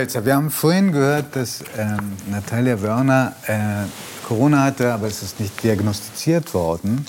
[0.00, 3.84] Spelzer, wir haben vorhin gehört, dass ähm, Natalia Wörner äh,
[4.26, 7.04] Corona hatte, aber es ist nicht diagnostiziert worden.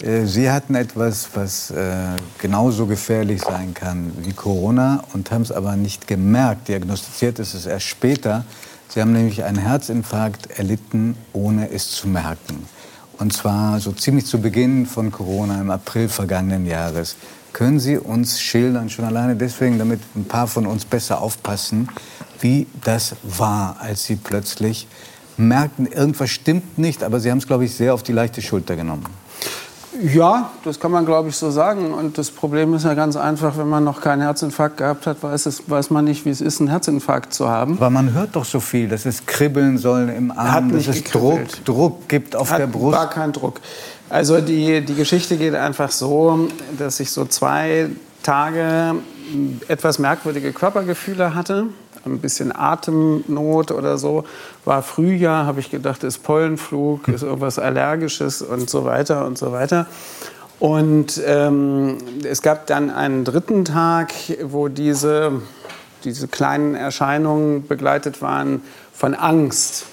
[0.00, 1.96] Äh, Sie hatten etwas, was äh,
[2.40, 6.68] genauso gefährlich sein kann wie Corona und haben es aber nicht gemerkt.
[6.68, 8.44] Diagnostiziert ist es erst später.
[8.88, 12.68] Sie haben nämlich einen Herzinfarkt erlitten, ohne es zu merken.
[13.18, 17.16] Und zwar so ziemlich zu Beginn von Corona im April vergangenen Jahres.
[17.52, 21.88] Können Sie uns schildern, schon alleine deswegen, damit ein paar von uns besser aufpassen,
[22.40, 24.86] wie das war, als Sie plötzlich
[25.36, 28.76] merkten, irgendwas stimmt nicht, aber Sie haben es, glaube ich, sehr auf die leichte Schulter
[28.76, 29.06] genommen.
[30.00, 31.92] Ja, das kann man, glaube ich, so sagen.
[31.92, 35.46] Und das Problem ist ja ganz einfach, wenn man noch keinen Herzinfarkt gehabt hat, weiß,
[35.46, 37.74] es, weiß man nicht, wie es ist, einen Herzinfarkt zu haben.
[37.78, 41.62] Aber man hört doch so viel, dass es kribbeln soll im Arm, dass es gekribbelt.
[41.64, 42.96] Druck, Druck gibt auf Hat, der Brust.
[42.96, 43.60] War kein Druck.
[44.08, 46.48] Also die, die Geschichte geht einfach so,
[46.78, 47.88] dass ich so zwei
[48.22, 48.94] Tage
[49.66, 51.66] etwas merkwürdige Körpergefühle hatte.
[52.04, 54.24] Ein bisschen Atemnot oder so.
[54.64, 59.52] War Frühjahr, habe ich gedacht, ist Pollenflug, ist irgendwas Allergisches und so weiter und so
[59.52, 59.86] weiter.
[60.58, 65.42] Und ähm, es gab dann einen dritten Tag, wo diese,
[66.04, 68.62] diese kleinen Erscheinungen begleitet waren
[68.92, 69.86] von Angst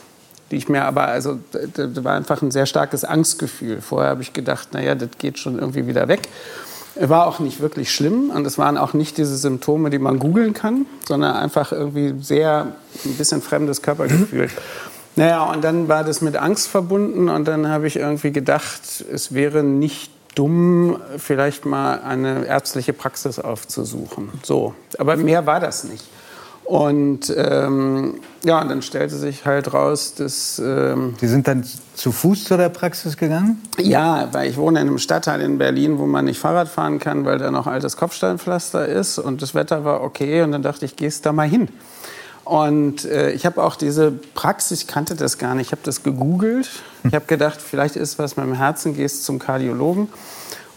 [0.51, 3.81] die ich mir aber, also da war einfach ein sehr starkes Angstgefühl.
[3.81, 6.29] Vorher habe ich gedacht, naja, das geht schon irgendwie wieder weg.
[6.95, 10.53] War auch nicht wirklich schlimm und es waren auch nicht diese Symptome, die man googeln
[10.53, 14.49] kann, sondern einfach irgendwie sehr ein bisschen fremdes Körpergefühl.
[15.17, 19.33] Naja, und dann war das mit Angst verbunden und dann habe ich irgendwie gedacht, es
[19.33, 24.29] wäre nicht dumm, vielleicht mal eine ärztliche Praxis aufzusuchen.
[24.43, 26.03] So, aber mehr war das nicht.
[26.65, 31.63] Und ähm, ja, und dann stellte sich halt raus, dass ähm, Sie sind dann
[31.93, 33.61] zu Fuß zu der Praxis gegangen?
[33.77, 37.23] ja, weil ich wohne in einem Stadtteil in Berlin, wo man nicht Fahrrad fahren kann,
[37.23, 40.95] weil da noch altes Kopfsteinpflaster ist und das Wetter war okay und dann dachte ich,
[40.95, 41.69] gehst da mal hin.
[42.45, 46.03] Und äh, ich habe auch diese Praxis, ich kannte das gar nicht, ich habe das
[46.03, 46.69] gegoogelt.
[47.03, 50.09] Ich habe gedacht, vielleicht ist was mit dem Herzen, gehst zum Kardiologen.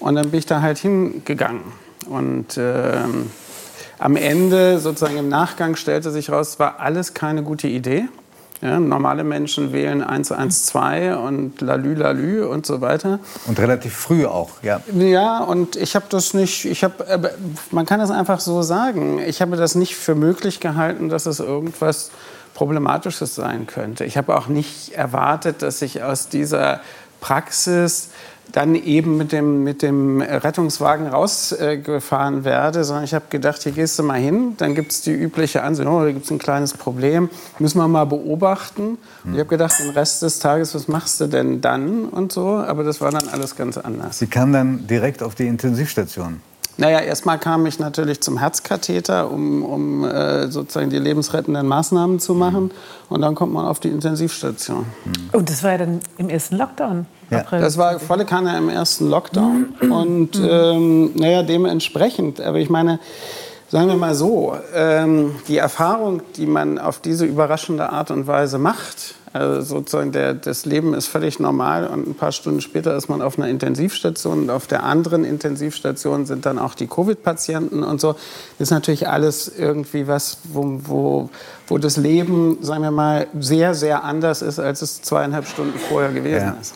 [0.01, 1.63] Und dann bin ich da halt hingegangen.
[2.09, 3.31] Und ähm,
[3.99, 8.07] am Ende, sozusagen im Nachgang, stellte sich raus, es war alles keine gute Idee.
[8.61, 13.21] Ja, normale Menschen wählen 112 und Lalü, Lalü und so weiter.
[13.47, 14.81] Und relativ früh auch, ja.
[14.93, 17.31] Ja, und ich habe das nicht, ich habe, aber
[17.71, 19.21] man kann das einfach so sagen.
[19.21, 22.11] Ich habe das nicht für möglich gehalten, dass es irgendwas
[22.55, 24.05] Problematisches sein könnte.
[24.05, 26.81] Ich habe auch nicht erwartet, dass ich aus dieser
[27.21, 28.09] Praxis
[28.53, 33.99] dann eben mit dem, mit dem Rettungswagen rausgefahren werde, sondern ich habe gedacht, hier gehst
[33.99, 36.73] du mal hin, dann gibt es die übliche Ansicht, oh, da gibt es ein kleines
[36.75, 38.99] Problem, müssen wir mal beobachten.
[39.25, 42.57] Und ich habe gedacht, den Rest des Tages, was machst du denn dann und so,
[42.57, 44.19] aber das war dann alles ganz anders.
[44.19, 46.41] Sie kam dann direkt auf die Intensivstation.
[46.81, 52.35] Naja, erstmal kam ich natürlich zum Herzkatheter, um, um äh, sozusagen die lebensrettenden Maßnahmen zu
[52.35, 52.71] machen.
[53.09, 54.87] Und dann kommt man auf die Intensivstation.
[55.33, 57.07] Und das war ja dann im ersten Lockdown.
[57.31, 57.41] Ja.
[57.41, 57.61] April.
[57.61, 59.75] Das war volle Kanne im ersten Lockdown.
[59.91, 62.41] Und ähm, naja, dementsprechend.
[62.41, 63.01] Aber ich meine,
[63.69, 68.59] sagen wir mal so, ähm, die Erfahrung, die man auf diese überraschende Art und Weise
[68.59, 73.09] macht, also sozusagen der, das Leben ist völlig normal und ein paar Stunden später ist
[73.09, 78.01] man auf einer Intensivstation und auf der anderen Intensivstation sind dann auch die Covid-Patienten und
[78.01, 78.13] so.
[78.13, 81.31] Das ist natürlich alles irgendwie was, wo, wo,
[81.67, 86.13] wo das Leben, sagen wir mal, sehr, sehr anders ist, als es zweieinhalb Stunden vorher
[86.13, 86.57] gewesen Ja.
[86.61, 86.75] ist.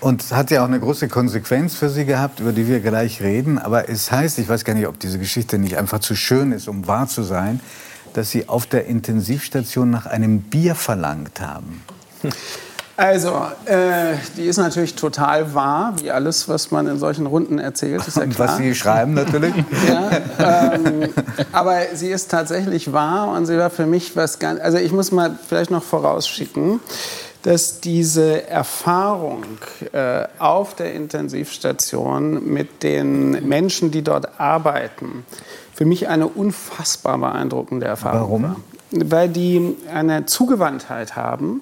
[0.00, 3.22] Und es hat ja auch eine große Konsequenz für Sie gehabt, über die wir gleich
[3.22, 3.58] reden.
[3.58, 6.68] Aber es heißt, ich weiß gar nicht, ob diese Geschichte nicht einfach zu schön ist,
[6.68, 7.60] um wahr zu sein,
[8.16, 11.82] dass Sie auf der Intensivstation nach einem Bier verlangt haben.
[12.96, 13.28] Also,
[13.66, 18.16] äh, die ist natürlich total wahr, wie alles, was man in solchen Runden erzählt, ist
[18.16, 18.48] ja klar.
[18.48, 19.54] was Sie schreiben natürlich.
[19.86, 21.10] Ja, ähm,
[21.52, 24.60] aber sie ist tatsächlich wahr und sie war für mich was ganz.
[24.60, 26.80] Also ich muss mal vielleicht noch vorausschicken,
[27.46, 29.44] dass diese Erfahrung
[29.92, 35.24] äh, auf der Intensivstation mit den Menschen, die dort arbeiten,
[35.72, 38.42] für mich eine unfassbar beeindruckende Erfahrung Warum?
[38.42, 38.56] war.
[38.90, 41.60] Weil die eine Zugewandtheit haben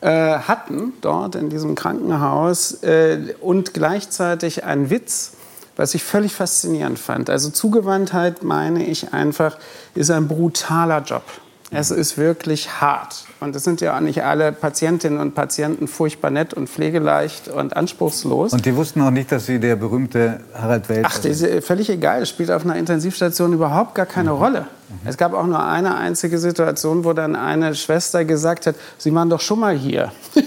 [0.00, 5.32] äh, hatten dort in diesem Krankenhaus äh, und gleichzeitig ein Witz,
[5.74, 7.30] was ich völlig faszinierend fand.
[7.30, 9.58] Also Zugewandtheit, meine ich einfach,
[9.96, 11.24] ist ein brutaler Job.
[11.72, 13.26] Es ist wirklich hart.
[13.38, 17.76] Und es sind ja auch nicht alle Patientinnen und Patienten furchtbar nett und pflegeleicht und
[17.76, 18.52] anspruchslos.
[18.52, 21.88] Und die wussten auch nicht, dass Sie der berühmte Harald Welzer Ach, das ist völlig
[21.88, 22.22] egal.
[22.22, 24.66] Es spielt auf einer Intensivstation überhaupt gar keine Rolle.
[25.04, 29.30] Es gab auch nur eine einzige Situation, wo dann eine Schwester gesagt hat, Sie waren
[29.30, 30.12] doch schon mal hier.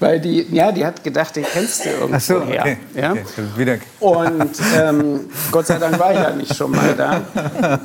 [0.00, 2.62] Weil die, ja, die hat gedacht, den kennst du irgendwo so, her.
[2.62, 2.78] okay.
[2.94, 3.12] Ja?
[3.12, 3.24] okay.
[3.56, 3.78] Wieder.
[4.00, 5.20] Und ähm,
[5.50, 7.20] Gott sei Dank war ich ja nicht schon mal da.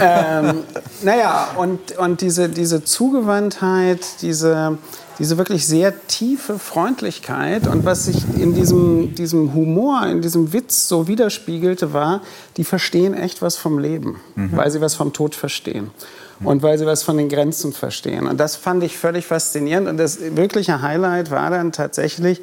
[0.00, 0.62] ähm,
[1.02, 4.78] naja, und, und diese, diese Zugewandtheit, diese,
[5.18, 10.88] diese wirklich sehr tiefe Freundlichkeit und was sich in diesem, diesem Humor, in diesem Witz
[10.88, 12.20] so widerspiegelte, war,
[12.56, 14.56] die verstehen echt was vom Leben, mhm.
[14.56, 15.90] weil sie was vom Tod verstehen
[16.44, 18.26] und weil sie was von den Grenzen verstehen.
[18.26, 19.88] Und das fand ich völlig faszinierend.
[19.88, 22.42] Und das wirkliche Highlight war dann tatsächlich,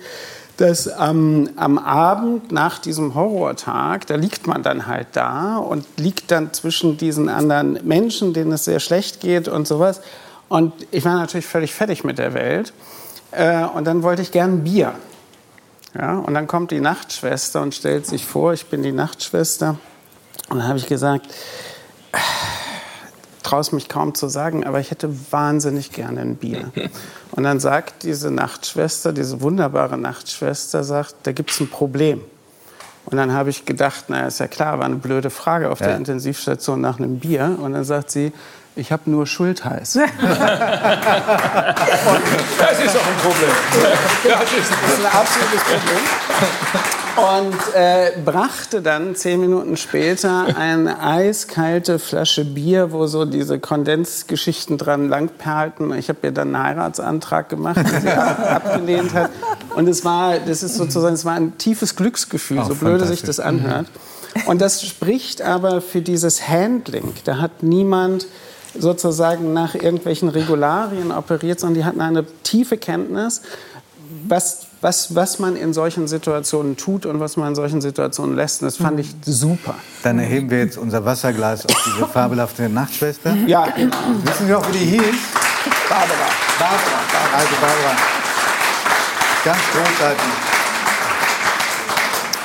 [0.58, 6.30] dass ähm, am Abend nach diesem Horrortag, da liegt man dann halt da und liegt
[6.32, 10.02] dann zwischen diesen anderen Menschen, denen es sehr schlecht geht und sowas.
[10.54, 12.74] Und ich war natürlich völlig fertig mit der Welt.
[13.32, 14.94] Äh, und dann wollte ich gern Bier.
[15.96, 19.80] Ja, und dann kommt die Nachtschwester und stellt sich vor, ich bin die Nachtschwester.
[20.50, 21.26] Und dann habe ich gesagt,
[23.42, 26.72] traue es mich kaum zu sagen, aber ich hätte wahnsinnig gerne ein Bier.
[27.32, 32.22] Und dann sagt diese Nachtschwester, diese wunderbare Nachtschwester, sagt, da gibt es ein Problem.
[33.06, 35.88] Und dann habe ich gedacht, naja, ist ja klar, war eine blöde Frage auf ja.
[35.88, 37.58] der Intensivstation nach einem Bier.
[37.60, 38.32] Und dann sagt sie,
[38.76, 39.94] ich habe nur Schultheiß.
[39.94, 40.12] das ist
[42.98, 43.52] auch ein Problem.
[44.24, 46.02] Das ist, das ist ein absolutes Problem.
[47.16, 54.80] Und äh, brachte dann zehn Minuten später eine eiskalte Flasche Bier, wo so diese Kondensgeschichten
[54.80, 55.94] dran langperlten.
[55.94, 59.30] Ich habe ihr dann einen Heiratsantrag gemacht, den sie abgelehnt hat.
[59.76, 63.22] Und es war, das ist sozusagen, es war ein tiefes Glücksgefühl, oh, so blöde sich
[63.22, 63.86] das anhört.
[64.48, 67.14] Und das spricht aber für dieses Handling.
[67.26, 68.26] Da hat niemand
[68.78, 73.42] sozusagen nach irgendwelchen Regularien operiert, sondern die hatten eine tiefe Kenntnis,
[74.28, 78.62] was, was, was man in solchen Situationen tut und was man in solchen Situationen lässt.
[78.62, 79.76] Und das fand ich super.
[80.04, 83.36] Dann erheben wir jetzt unser Wasserglas auf diese fabelhafte Nachtschwester.
[83.48, 83.96] Ja, genau.
[84.24, 85.16] Wissen Sie auch, wie die hieß?
[85.90, 86.30] Barbara.
[86.60, 87.38] Barbara.
[87.38, 87.96] Also Barbara.
[89.44, 90.43] Ganz großartig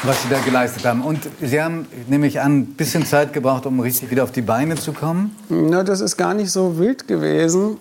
[0.08, 1.02] was Sie da geleistet haben.
[1.02, 4.40] Und Sie haben, nehme ich an, ein bisschen Zeit gebraucht, um richtig wieder auf die
[4.40, 5.36] Beine zu kommen?
[5.50, 7.76] Na, das ist gar nicht so wild gewesen.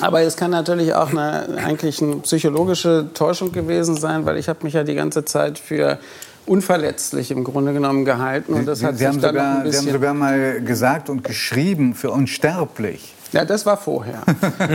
[0.00, 4.60] Aber es kann natürlich auch eine, eigentlich eine psychologische Täuschung gewesen sein, weil ich habe
[4.62, 5.98] mich ja die ganze Zeit für
[6.46, 8.54] unverletzlich im Grunde genommen gehalten.
[8.54, 12.10] Und das Sie, hat Sie, haben, sogar, Sie haben sogar mal gesagt und geschrieben für
[12.10, 13.14] unsterblich.
[13.32, 14.22] Ja, das war vorher.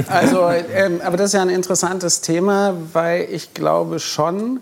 [0.07, 4.59] Also, ähm, aber das ist ja ein interessantes Thema, weil ich glaube schon,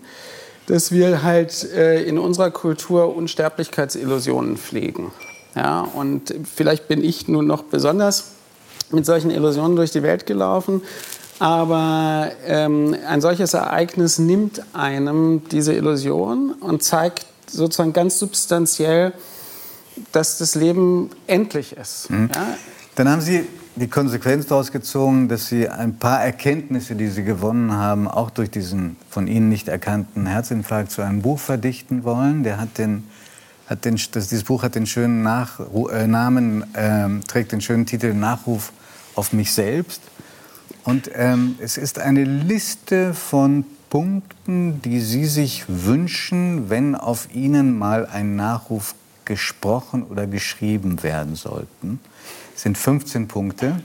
[0.66, 5.10] dass wir halt äh, in unserer Kultur Unsterblichkeitsillusionen pflegen.
[5.54, 8.32] Ja, und vielleicht bin ich nun noch besonders
[8.90, 10.82] mit solchen Illusionen durch die Welt gelaufen.
[11.38, 19.12] Aber ähm, ein solches Ereignis nimmt einem diese Illusion und zeigt sozusagen ganz substanziell,
[20.12, 22.10] dass das Leben endlich ist.
[22.10, 22.30] Mhm.
[22.34, 22.56] Ja?
[22.94, 27.72] Dann haben Sie die Konsequenz daraus gezogen, dass Sie ein paar Erkenntnisse, die Sie gewonnen
[27.72, 32.42] haben, auch durch diesen von Ihnen nicht erkannten Herzinfarkt zu einem Buch verdichten wollen.
[32.42, 33.04] Der hat den,
[33.66, 35.60] hat den, das, dieses Buch hat den schönen Nach,
[35.92, 38.72] äh, Namen, äh, trägt den schönen Titel Nachruf
[39.14, 40.02] auf mich selbst.
[40.84, 47.76] Und ähm, es ist eine Liste von Punkten, die Sie sich wünschen, wenn auf Ihnen
[47.76, 48.94] mal ein Nachruf
[49.24, 52.00] gesprochen oder geschrieben werden sollten.
[52.54, 53.80] Sind 15 Punkte.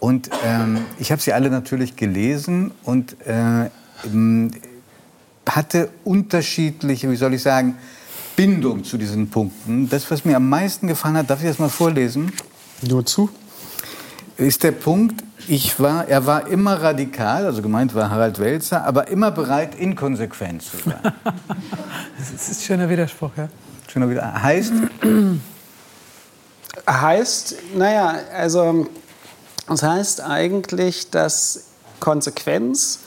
[0.00, 3.70] Und ähm, ich habe sie alle natürlich gelesen und äh,
[5.48, 7.76] hatte unterschiedliche, wie soll ich sagen,
[8.36, 9.88] Bindung zu diesen Punkten.
[9.88, 12.32] Das, was mir am meisten gefallen hat, darf ich das mal vorlesen?
[12.82, 13.30] Nur zu
[14.36, 19.08] ist der Punkt, ich war, er war immer radikal, also gemeint war Harald Welzer, aber
[19.08, 20.94] immer bereit, inkonsequent zu sein.
[22.18, 23.48] das ist ein schöner Widerspruch, ja.
[23.88, 24.42] Schöner Widerspruch.
[24.42, 24.72] Heißt?
[26.88, 28.86] Heißt, naja, also,
[29.68, 31.64] das heißt eigentlich, dass
[32.00, 33.00] Konsequenz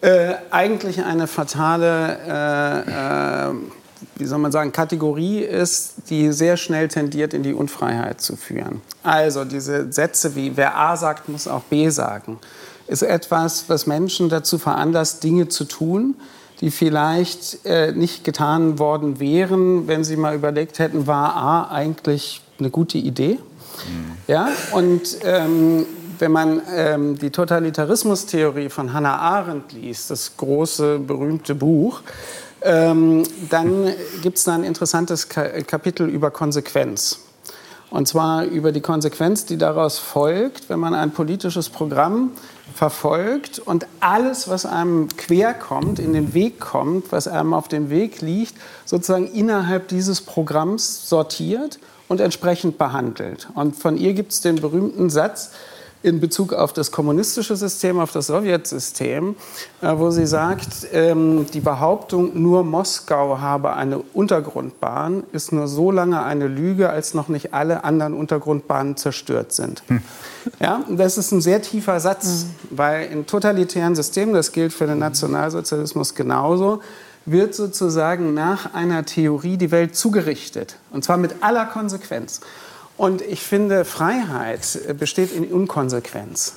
[0.00, 3.54] äh, eigentlich eine fatale äh, äh,
[4.16, 8.80] wie soll man sagen, Kategorie ist, die sehr schnell tendiert, in die Unfreiheit zu führen.
[9.02, 12.38] Also diese Sätze wie, wer A sagt, muss auch B sagen,
[12.86, 16.16] ist etwas, was Menschen dazu veranlasst, Dinge zu tun,
[16.60, 22.42] die vielleicht äh, nicht getan worden wären, wenn sie mal überlegt hätten, war A eigentlich
[22.58, 23.38] eine gute Idee?
[23.38, 24.16] Mhm.
[24.26, 25.86] Ja, und ähm,
[26.18, 32.02] wenn man ähm, die Totalitarismustheorie von Hannah Arendt liest, das große, berühmte Buch,
[32.62, 33.92] ähm, dann
[34.22, 37.20] gibt es da ein interessantes Kapitel über Konsequenz.
[37.90, 42.32] Und zwar über die Konsequenz, die daraus folgt, wenn man ein politisches Programm
[42.74, 47.88] verfolgt und alles, was einem quer kommt, in den Weg kommt, was einem auf dem
[47.88, 48.54] Weg liegt,
[48.84, 51.78] sozusagen innerhalb dieses Programms sortiert
[52.08, 53.48] und entsprechend behandelt.
[53.54, 55.52] Und von ihr gibt es den berühmten Satz,
[56.04, 59.36] in Bezug auf das kommunistische System, auf das Sowjetsystem,
[59.80, 65.90] äh, wo sie sagt, ähm, die Behauptung, nur Moskau habe eine Untergrundbahn, ist nur so
[65.90, 69.82] lange eine Lüge, als noch nicht alle anderen Untergrundbahnen zerstört sind.
[69.86, 70.02] Hm.
[70.60, 72.76] Ja, das ist ein sehr tiefer Satz, mhm.
[72.76, 76.80] weil in totalitären Systemen, das gilt für den Nationalsozialismus genauso,
[77.24, 80.76] wird sozusagen nach einer Theorie die Welt zugerichtet.
[80.90, 82.40] Und zwar mit aller Konsequenz.
[82.96, 86.54] Und ich finde, Freiheit besteht in Unkonsequenz.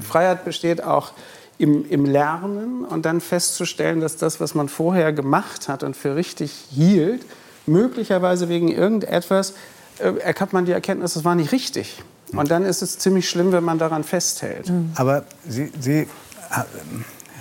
[0.00, 1.12] Freiheit besteht auch
[1.58, 6.16] im, im, Lernen und dann festzustellen, dass das, was man vorher gemacht hat und für
[6.16, 7.24] richtig hielt,
[7.66, 9.54] möglicherweise wegen irgendetwas
[9.98, 12.02] äh, erkannt man die Erkenntnis, das war nicht richtig.
[12.32, 14.68] Und dann ist es ziemlich schlimm, wenn man daran festhält.
[14.68, 14.90] Mhm.
[14.96, 16.06] Aber Sie, Sie äh,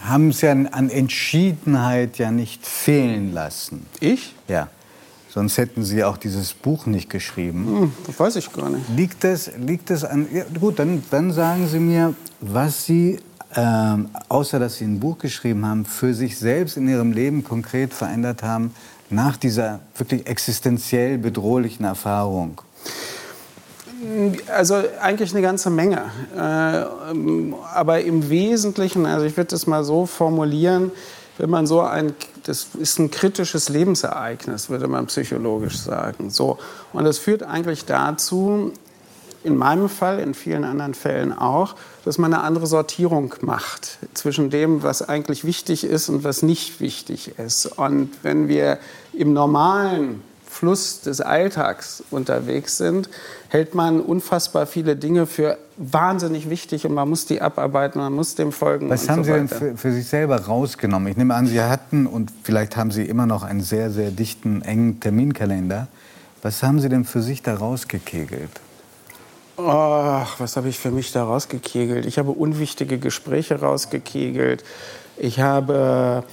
[0.06, 3.86] haben es ja an Entschiedenheit ja nicht fehlen lassen.
[4.00, 4.36] Ich?
[4.48, 4.70] Ja.
[5.36, 7.68] Sonst hätten Sie auch dieses Buch nicht geschrieben.
[7.68, 8.88] Hm, das weiß ich gar nicht.
[8.96, 10.30] Liegt es, liegt es an.
[10.32, 13.20] Ja, gut, dann, dann sagen Sie mir, was Sie,
[13.54, 13.98] äh,
[14.30, 18.44] außer dass Sie ein Buch geschrieben haben, für sich selbst in Ihrem Leben konkret verändert
[18.44, 18.74] haben
[19.10, 22.62] nach dieser wirklich existenziell bedrohlichen Erfahrung.
[24.48, 26.02] Also eigentlich eine ganze Menge.
[26.34, 26.40] Äh,
[27.74, 30.94] aber im Wesentlichen, also ich würde das mal so formulieren,
[31.38, 32.14] wenn man so ein,
[32.44, 36.30] das ist ein kritisches Lebensereignis, würde man psychologisch sagen.
[36.30, 36.58] So.
[36.94, 38.72] Und das führt eigentlich dazu,
[39.44, 44.50] in meinem Fall, in vielen anderen Fällen auch, dass man eine andere Sortierung macht zwischen
[44.50, 47.66] dem, was eigentlich wichtig ist und was nicht wichtig ist.
[47.66, 48.80] Und wenn wir
[49.14, 50.24] im normalen
[50.56, 53.10] Fluss des Alltags unterwegs sind,
[53.50, 58.36] hält man unfassbar viele Dinge für wahnsinnig wichtig und man muss die abarbeiten, man muss
[58.36, 58.90] dem folgen.
[58.90, 61.10] Was haben so Sie denn für, für, sich selber rausgenommen?
[61.10, 64.62] Ich nehme an, Sie hatten und vielleicht haben Sie immer noch einen sehr, sehr dichten,
[64.62, 65.88] engen Terminkalender.
[66.42, 68.62] Was haben Sie denn für sich da rausgekegelt?
[69.58, 72.06] Ach, was habe ich für mich da rausgekegelt?
[72.06, 74.64] Ich habe unwichtige Gespräche rausgekegelt.
[75.18, 76.24] Ich habe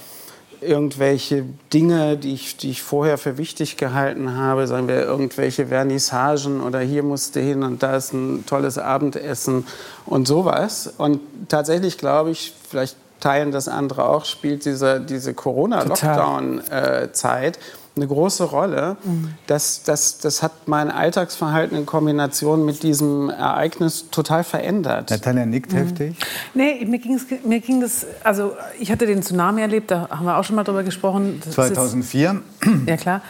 [0.65, 6.61] irgendwelche Dinge, die ich, die ich vorher für wichtig gehalten habe, sagen wir irgendwelche Vernissagen
[6.61, 9.65] oder hier musste hin und da ist ein tolles Abendessen
[10.05, 10.93] und sowas.
[10.97, 17.57] Und tatsächlich glaube ich, vielleicht teilen das andere auch, spielt diese, diese Corona-Lockdown-Zeit.
[17.57, 17.59] Äh,
[17.95, 18.97] eine große Rolle.
[19.03, 19.29] Mhm.
[19.47, 25.11] Das, das, das hat mein Alltagsverhalten in Kombination mit diesem Ereignis total verändert.
[25.11, 25.77] Natalia nickt mhm.
[25.77, 26.15] heftig.
[26.53, 26.99] Nee, mir,
[27.45, 30.63] mir ging das, also ich hatte den Tsunami erlebt, da haben wir auch schon mal
[30.63, 31.41] drüber gesprochen.
[31.43, 32.41] Das 2004?
[32.61, 33.21] Ist, ja, klar.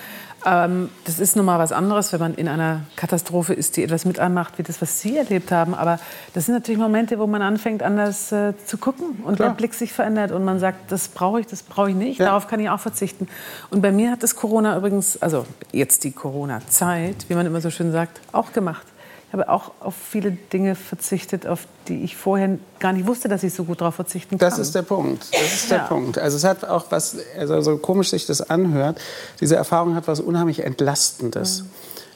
[0.46, 4.06] Ähm, das ist nun mal was anderes, wenn man in einer Katastrophe ist, die etwas
[4.06, 5.74] mit anmacht, wie das, was Sie erlebt haben.
[5.74, 6.00] Aber
[6.34, 9.50] das sind natürlich Momente, wo man anfängt, anders äh, zu gucken und Klar.
[9.50, 12.28] der Blick sich verändert und man sagt, das brauche ich, das brauche ich nicht, ja.
[12.28, 13.28] darauf kann ich auch verzichten.
[13.70, 17.70] Und bei mir hat das Corona übrigens, also jetzt die Corona-Zeit, wie man immer so
[17.70, 18.93] schön sagt, auch gemacht
[19.34, 23.54] habe auch auf viele Dinge verzichtet, auf die ich vorher gar nicht wusste, dass ich
[23.54, 24.50] so gut darauf verzichten kann.
[24.50, 25.28] Das ist der Punkt.
[25.34, 25.84] Das ist der ja.
[25.86, 26.20] Punkt.
[26.20, 29.02] Also es hat auch was, also so komisch sich das anhört,
[29.42, 31.60] diese Erfahrung hat was unheimlich Entlastendes.
[31.60, 31.66] Ja.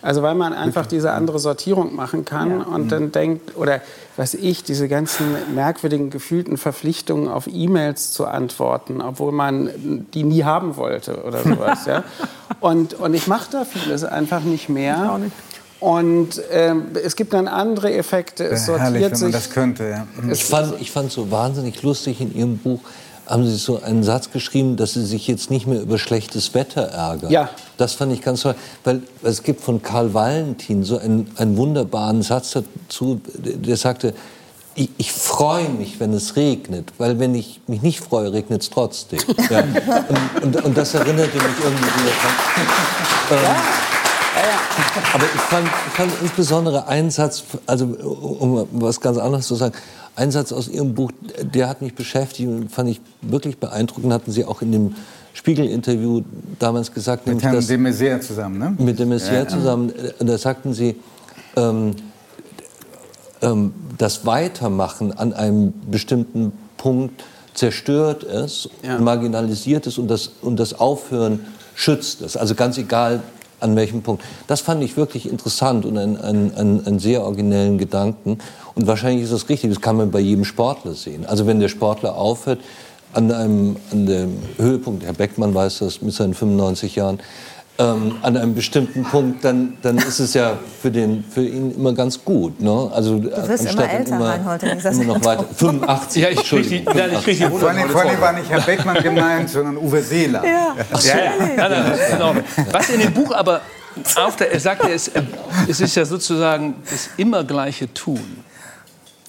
[0.04, 2.66] Also weil man einfach diese andere Sortierung machen kann ja.
[2.68, 2.90] und mhm.
[2.90, 3.82] dann denkt, oder
[4.16, 10.44] was ich, diese ganzen merkwürdigen gefühlten Verpflichtungen auf E-Mails zu antworten, obwohl man die nie
[10.44, 11.86] haben wollte oder sowas.
[11.88, 12.04] ja?
[12.60, 15.02] und, und ich mache da vieles einfach nicht mehr.
[15.04, 15.34] Ich auch nicht.
[15.80, 18.46] Und ähm, es gibt dann andere Effekte.
[18.46, 19.32] Es sortiert herrlich, wenn man sich.
[19.32, 20.08] Das könnte, ja.
[20.32, 22.80] Ich fand, ich fand so wahnsinnig lustig in Ihrem Buch,
[23.28, 26.82] haben Sie so einen Satz geschrieben, dass Sie sich jetzt nicht mehr über schlechtes Wetter
[26.82, 27.30] ärgern.
[27.30, 27.50] Ja.
[27.78, 32.22] Das fand ich ganz toll, weil es gibt von Karl Valentin so einen, einen wunderbaren
[32.24, 34.14] Satz dazu, der sagte,
[34.74, 38.70] ich, ich freue mich, wenn es regnet, weil wenn ich mich nicht freue, regnet es
[38.70, 39.20] trotzdem.
[39.50, 39.62] Ja.
[39.62, 42.12] Und, und, und, das erinnerte mich irgendwie wieder.
[43.32, 43.56] Ähm,
[45.14, 49.76] aber ich fand, ich fand insbesondere einen Satz, also um was ganz anderes zu sagen,
[50.16, 51.12] ein Satz aus Ihrem Buch,
[51.42, 54.96] der hat mich beschäftigt und fand ich wirklich beeindruckend, hatten Sie auch in dem
[55.34, 56.24] Spiegel-Interview
[56.58, 57.28] damals gesagt.
[57.28, 58.76] Mit Herrn de Maizière zusammen, ne?
[58.80, 59.94] Mit de Maizière ja, zusammen.
[60.18, 60.96] Und da sagten Sie,
[61.56, 61.96] ähm,
[63.42, 67.24] ähm, das Weitermachen an einem bestimmten Punkt
[67.54, 68.98] zerstört es, ja.
[69.00, 72.36] marginalisiert es und das, und das Aufhören schützt es.
[72.36, 73.22] Also ganz egal,
[73.60, 74.24] an welchem Punkt.
[74.48, 78.38] Das fand ich wirklich interessant und einen, einen, einen sehr originellen Gedanken.
[78.76, 81.26] Und wahrscheinlich ist das richtig, das kann man bei jedem Sportler sehen.
[81.26, 82.60] Also wenn der Sportler aufhört,
[83.14, 87.20] an, einem, an dem Höhepunkt, Herr Beckmann weiß das mit seinen 95 Jahren,
[87.80, 91.94] ähm, an einem bestimmten Punkt, dann, dann ist es ja für, den, für ihn immer
[91.94, 92.60] ganz gut.
[92.60, 92.90] Ne?
[92.94, 95.46] Also, du wirst immer älter, immer, Reinhold, immer noch weiter.
[95.56, 100.02] 85, ja, ich die Vor allem, vor allem war nicht Herr Beckmann gemeint, sondern Uwe
[100.02, 100.44] Seeler.
[100.44, 100.76] Ja.
[100.92, 101.10] Ach so.
[101.10, 101.70] ja, ja.
[101.70, 102.36] ja, genau.
[102.72, 103.62] Was in dem Buch aber
[104.16, 105.12] auf der, er sagte, es,
[105.68, 108.44] es ist ja sozusagen das immer gleiche Tun.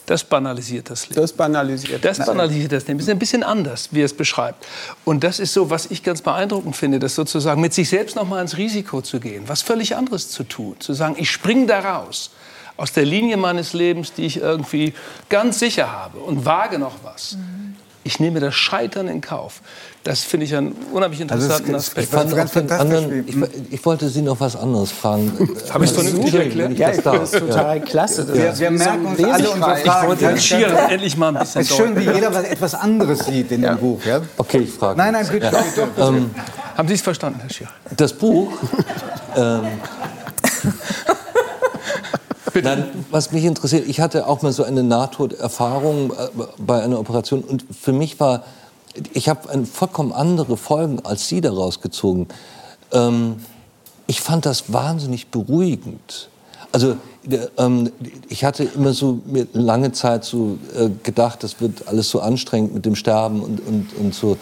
[0.09, 1.21] Das banalisiert das Leben.
[1.21, 2.99] Das banalisiert das banalisiert das Leben.
[2.99, 4.67] Das ist ein bisschen anders, wie er es beschreibt.
[5.05, 8.27] Und das ist so, was ich ganz beeindruckend finde, das sozusagen mit sich selbst noch
[8.27, 11.81] mal ins Risiko zu gehen, was völlig anderes zu tun, zu sagen, ich springe da
[11.81, 12.31] raus
[12.79, 14.95] aus der Linie meines Lebens, die ich irgendwie
[15.29, 17.35] ganz sicher habe und wage noch was.
[17.35, 17.77] Mhm.
[18.09, 19.61] Ich nehme das Scheitern in Kauf.
[20.03, 22.09] Das finde ich einen unheimlich also interessanten also Aspekt.
[22.09, 25.31] Ich, fand ganz anderen, ich, ich, wollte Sie noch was anderes fragen.
[25.71, 26.79] Habe ich es vernünftig erklärt?
[26.79, 28.25] Ja, ich finde das total klasse.
[28.25, 29.83] Das wir, wir merken uns alle unsere Fragen.
[29.85, 32.75] Ich wollte den Schier endlich mal ein bisschen Es ist schön, wie jeder was, etwas
[32.75, 33.75] anderes sieht in ja.
[33.75, 34.03] dem Buch.
[34.07, 34.23] Ja?
[34.39, 34.97] Okay, ich frage.
[34.97, 35.51] Nein, nein, bitte.
[35.53, 35.65] Ja.
[35.77, 36.31] Doch, ähm,
[36.79, 37.69] Haben Sie es verstanden, Herr Schier?
[37.95, 38.55] Das Buch...
[39.37, 39.67] ähm,
[42.55, 46.15] Nein, was mich interessiert, ich hatte auch mal so eine Nahtoderfahrung äh,
[46.59, 48.45] bei einer Operation und für mich war,
[49.13, 52.29] ich habe vollkommen andere Folgen als Sie daraus gezogen.
[52.93, 53.37] Ähm,
[54.07, 56.31] ich fand das wahnsinnig beruhigend.
[56.73, 56.97] Also
[57.57, 57.91] ähm,
[58.29, 59.21] ich hatte immer so
[59.53, 63.95] lange Zeit so äh, gedacht, das wird alles so anstrengend mit dem Sterben und, und,
[63.99, 64.37] und so,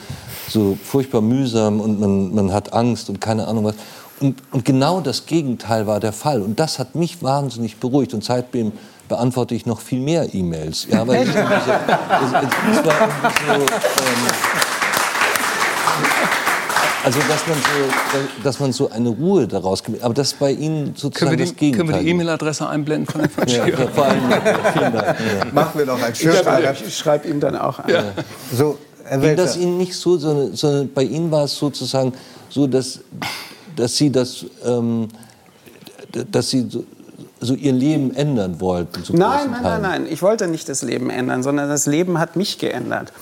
[0.49, 3.75] so furchtbar mühsam und man, man hat Angst und keine Ahnung was.
[4.21, 6.41] Und, und, genau das Gegenteil war der Fall.
[6.41, 8.15] Und das hat mich wahnsinnig beruhigt.
[8.15, 8.73] Und seitdem
[9.09, 10.87] beantworte ich noch viel mehr E-Mails.
[10.91, 13.09] Ja, weil ich diese, es, es war
[13.47, 13.67] so, ähm,
[17.05, 20.03] also dass man so, dass man so eine Ruhe daraus gibt.
[20.03, 21.87] Aber das ist bei Ihnen sozusagen können wir die, das Gegenteil.
[21.87, 24.23] Können wir die E-Mail-Adresse einblenden von Herrn ja, ja, vor allem,
[24.73, 25.07] vielen Dank.
[25.07, 25.53] Ja.
[25.53, 26.13] Machen wir doch ein.
[26.13, 27.89] Ich, ich schreibe ihm dann auch an.
[27.89, 28.05] Ja.
[28.53, 32.13] So, Ging das Ihnen nicht so, sondern, sondern bei Ihnen war es sozusagen
[32.49, 33.01] so, dass
[33.77, 35.09] dass Sie das, ähm,
[36.31, 36.67] dass Sie
[37.41, 39.03] so, Ihr Leben ändern wollten?
[39.17, 40.07] Nein, nein, nein, nein.
[40.09, 43.13] Ich wollte nicht das Leben ändern, sondern das Leben hat mich geändert.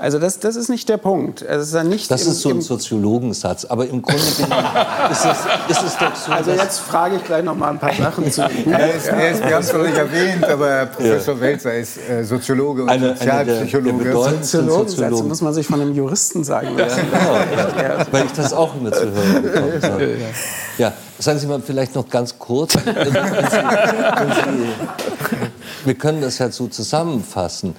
[0.00, 1.44] Also das, das ist nicht der Punkt.
[1.46, 4.64] Also ist nicht das im, ist so ein Soziologensatz, aber im Grunde genommen
[5.10, 6.30] ist es, ist es doch so.
[6.30, 8.42] Also jetzt frage ich gleich noch mal ein paar Sachen zu.
[8.70, 11.40] er ist, er ist, wir haben es noch nicht erwähnt, aber Professor ja.
[11.40, 14.04] Welzer ist äh, Soziologe und eine, Sozialpsychologe.
[14.04, 17.00] Eine Soziologensatz muss man sich von einem Juristen sagen lassen.
[17.12, 17.54] Ja,
[17.88, 20.16] genau, weil ich das auch immer zu hören bekomme.
[20.78, 22.74] Ja, sagen Sie mal vielleicht noch ganz kurz.
[22.84, 24.68] Wenn Sie, wenn Sie,
[25.84, 27.74] wir können das ja so zusammenfassen.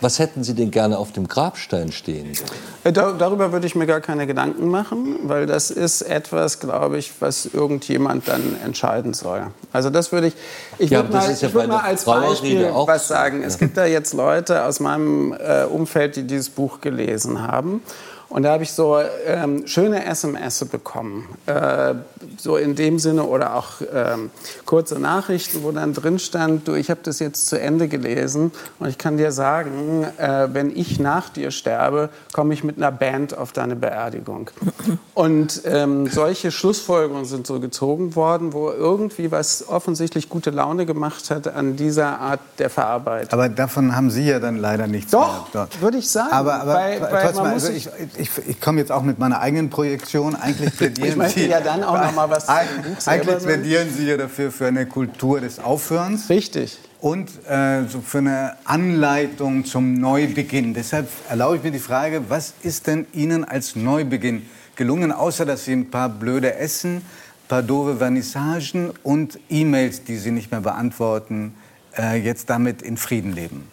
[0.00, 2.32] Was hätten Sie denn gerne auf dem Grabstein stehen?
[2.82, 7.12] Äh, darüber würde ich mir gar keine Gedanken machen, weil das ist etwas, glaube ich,
[7.20, 9.46] was irgendjemand dann entscheiden soll.
[9.72, 10.34] Also das würde ich,
[10.76, 13.42] ich ja, würde mal, ja würd mal als Beispiel was sagen.
[13.42, 17.80] Es gibt da jetzt Leute aus meinem äh, Umfeld, die dieses Buch gelesen haben.
[18.28, 21.94] Und da habe ich so ähm, schöne SMS bekommen, äh,
[22.36, 24.30] so in dem Sinne oder auch ähm,
[24.64, 28.88] kurze Nachrichten, wo dann drin stand, du, ich habe das jetzt zu Ende gelesen und
[28.88, 33.36] ich kann dir sagen, äh, wenn ich nach dir sterbe, komme ich mit einer Band
[33.36, 34.50] auf deine Beerdigung.
[35.14, 41.30] Und ähm, solche Schlussfolgerungen sind so gezogen worden, wo irgendwie was offensichtlich gute Laune gemacht
[41.30, 43.32] hat an dieser Art der Verarbeitung.
[43.32, 45.46] Aber davon haben Sie ja dann leider nichts Doch,
[45.80, 46.32] würde ich sagen.
[46.32, 49.70] Aber, aber weil, weil trotzdem, also ich, ich, ich komme jetzt auch mit meiner eigenen
[49.70, 50.34] Projektion.
[50.34, 54.16] Eigentlich plädieren ich möchte Sie ja dann auch noch mal was Eigentlich plädieren Sie ja
[54.16, 56.28] dafür für eine Kultur des Aufhörens.
[56.30, 56.78] Richtig.
[57.00, 60.72] Und äh, so für eine Anleitung zum Neubeginn.
[60.72, 65.64] Deshalb erlaube ich mir die Frage, was ist denn Ihnen als Neubeginn gelungen, außer dass
[65.64, 67.02] Sie ein paar blöde Essen, ein
[67.48, 71.54] paar doofe Vernissagen und E-Mails, die Sie nicht mehr beantworten,
[71.96, 73.68] äh, jetzt damit in Frieden leben?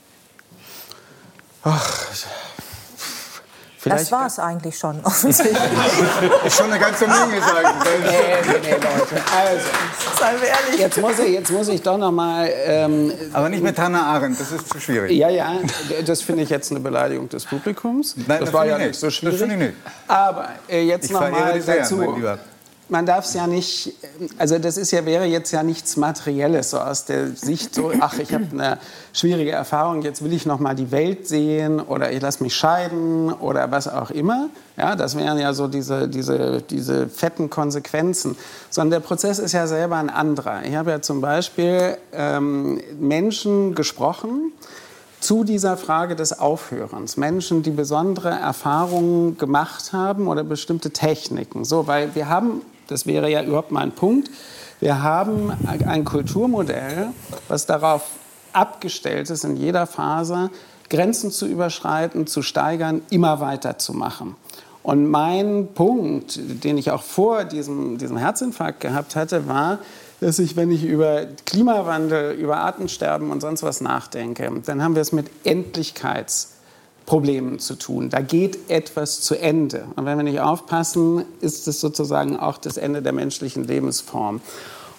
[1.63, 2.09] Ach,
[3.81, 5.57] Vielleicht das war es eigentlich schon, offensichtlich.
[6.45, 8.09] ist schon eine ganze Menge, sagen Nee,
[8.45, 9.23] nee, nee, Leute.
[9.35, 9.65] Also,
[10.19, 10.79] Seien wir ehrlich.
[10.79, 12.47] Jetzt muss ich, jetzt muss ich doch noch mal...
[12.65, 15.11] Ähm, Aber nicht mit Hannah Arendt, das ist zu schwierig.
[15.13, 15.55] Ja, ja,
[16.05, 18.15] das finde ich jetzt eine Beleidigung des Publikums.
[18.17, 19.39] Nein, das, das war ja nicht so schwierig.
[19.39, 19.73] Das ich nicht.
[20.07, 21.97] Aber äh, jetzt ich noch mal dazu...
[21.97, 22.39] Sehr,
[22.91, 23.93] man darf es ja nicht,
[24.37, 28.19] also das ist ja, wäre jetzt ja nichts Materielles, so aus der Sicht so, ach,
[28.19, 28.79] ich habe eine
[29.13, 33.31] schwierige Erfahrung, jetzt will ich noch mal die Welt sehen oder ich lasse mich scheiden
[33.31, 34.49] oder was auch immer.
[34.75, 38.35] Ja, das wären ja so diese, diese, diese fetten Konsequenzen.
[38.69, 40.63] Sondern der Prozess ist ja selber ein anderer.
[40.65, 44.51] Ich habe ja zum Beispiel ähm, Menschen gesprochen,
[45.21, 47.15] zu dieser Frage des Aufhörens.
[47.15, 51.63] Menschen, die besondere Erfahrungen gemacht haben oder bestimmte Techniken.
[51.63, 54.29] So, weil wir haben das wäre ja überhaupt mein Punkt.
[54.79, 55.51] Wir haben
[55.85, 57.09] ein Kulturmodell,
[57.47, 58.03] was darauf
[58.53, 60.49] abgestellt ist, in jeder Phase
[60.89, 64.35] Grenzen zu überschreiten, zu steigern, immer weiter zu machen.
[64.83, 69.79] Und mein Punkt, den ich auch vor diesem, diesem Herzinfarkt gehabt hatte, war,
[70.19, 75.01] dass ich, wenn ich über Klimawandel, über Artensterben und sonst was nachdenke, dann haben wir
[75.01, 76.47] es mit Endlichkeits-
[77.11, 78.09] Problemen zu tun.
[78.09, 79.83] Da geht etwas zu Ende.
[79.97, 84.39] Und wenn wir nicht aufpassen, ist es sozusagen auch das Ende der menschlichen Lebensform.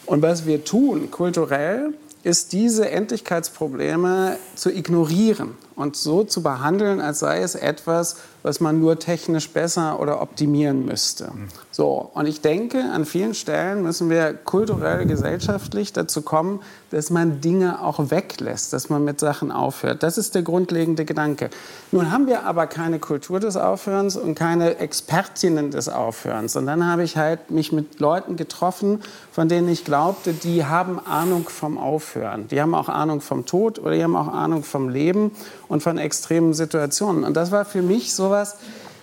[0.05, 7.21] Und was wir tun kulturell, ist diese Endlichkeitsprobleme zu ignorieren und so zu behandeln, als
[7.21, 11.33] sei es etwas, was man nur technisch besser oder optimieren müsste.
[11.71, 17.41] So, und ich denke, an vielen Stellen müssen wir kulturell, gesellschaftlich dazu kommen, dass man
[17.41, 20.03] Dinge auch weglässt, dass man mit Sachen aufhört.
[20.03, 21.49] Das ist der grundlegende Gedanke.
[21.91, 26.57] Nun haben wir aber keine Kultur des Aufhörens und keine Expertinnen des Aufhörens.
[26.57, 30.99] Und dann habe ich halt mich mit Leuten getroffen, von denen ich glaubte, die haben
[30.99, 32.49] Ahnung vom Aufhören.
[32.49, 35.31] Die haben auch Ahnung vom Tod oder die haben auch Ahnung vom Leben
[35.73, 37.25] und von extremen Situationen.
[37.25, 38.57] Und das war für mich sowas,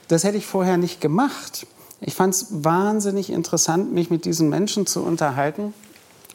[0.07, 1.65] das hätte ich vorher nicht gemacht.
[1.99, 5.73] Ich fand es wahnsinnig interessant, mich mit diesen Menschen zu unterhalten.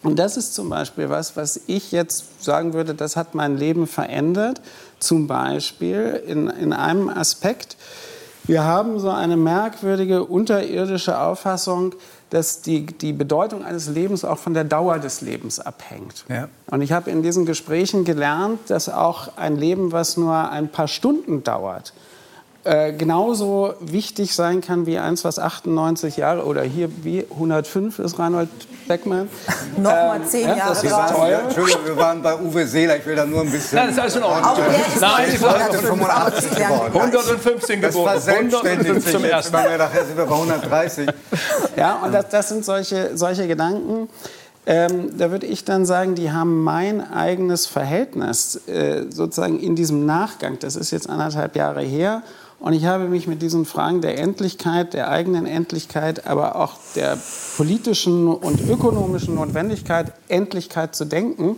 [0.03, 3.87] Und das ist zum Beispiel was, was ich jetzt sagen würde, das hat mein Leben
[3.87, 4.61] verändert.
[4.99, 7.77] Zum Beispiel in, in einem Aspekt.
[8.43, 11.95] Wir haben so eine merkwürdige unterirdische Auffassung,
[12.35, 16.25] dass die, die Bedeutung eines Lebens auch von der Dauer des Lebens abhängt.
[16.29, 16.49] Ja.
[16.67, 20.89] Und ich habe in diesen Gesprächen gelernt, dass auch ein Leben, was nur ein paar
[20.89, 21.93] Stunden dauert,
[22.65, 28.19] äh, genauso wichtig sein kann wie eins, was 98 Jahre oder hier wie 105 ist
[28.19, 28.49] Reinhold
[28.89, 29.29] Beckmann.
[29.77, 31.41] Nochmal ähm, zehn Jahre das war teuer.
[31.41, 32.97] Entschuldigung, wir waren bei Uwe Seeler.
[32.97, 33.77] Ich will da nur ein bisschen.
[33.77, 34.45] Nein, das ist alles in Ordnung.
[34.45, 36.93] Auch der ist Nein, ich 185 geworden.
[36.95, 38.05] 115 geboren.
[38.05, 39.79] Das war selbstständig zum ersten Mal.
[39.79, 41.09] Nachher sind wir bei 130.
[41.77, 44.09] Ja, und das, das sind solche, solche Gedanken.
[44.67, 50.07] Ähm, da würde ich dann sagen, die haben mein eigenes Verhältnis äh, sozusagen in diesem
[50.07, 52.23] Nachgang, das ist jetzt anderthalb Jahre her,
[52.61, 57.19] und ich habe mich mit diesen Fragen der Endlichkeit, der eigenen Endlichkeit, aber auch der
[57.57, 61.57] politischen und ökonomischen Notwendigkeit, Endlichkeit zu denken,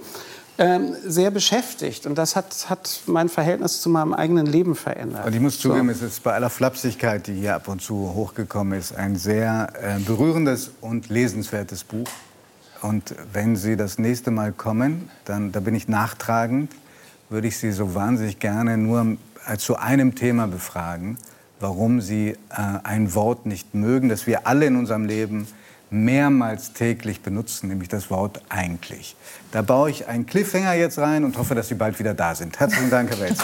[0.59, 2.07] ähm, sehr beschäftigt.
[2.07, 5.27] Und das hat, hat mein Verhältnis zu meinem eigenen Leben verändert.
[5.27, 5.93] Und ich muss zugeben, so.
[5.93, 9.99] es ist bei aller Flapsigkeit, die hier ab und zu hochgekommen ist, ein sehr äh,
[10.01, 12.09] berührendes und lesenswertes Buch.
[12.83, 16.73] Und wenn Sie das nächste Mal kommen, dann da bin ich nachtragend,
[17.29, 19.17] würde ich Sie so wahnsinnig gerne nur
[19.59, 21.19] zu einem Thema befragen,
[21.61, 22.37] warum Sie äh,
[22.83, 25.47] ein Wort nicht mögen, das wir alle in unserem Leben
[25.91, 29.17] mehrmals täglich benutzen, nämlich das Wort eigentlich.
[29.53, 32.59] Da baue ich einen Cliffhanger jetzt rein und hoffe, dass Sie bald wieder da sind.
[32.59, 33.39] Herzlichen Dank, Herr Welz.